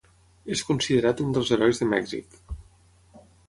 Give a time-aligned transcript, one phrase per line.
[0.55, 2.37] És considerat un dels herois de Mèxic.